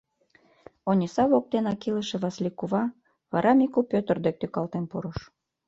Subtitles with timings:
[0.89, 2.83] Ониса воктенак илыше Васлий кува,
[3.31, 5.19] вара Мику Пётр дек тӱкалтен пурыш.